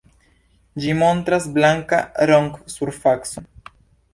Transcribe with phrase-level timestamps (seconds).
[0.85, 3.51] Ĝi montras blankan romp-surfacon.